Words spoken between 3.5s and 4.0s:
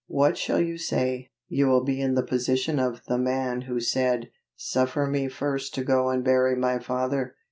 who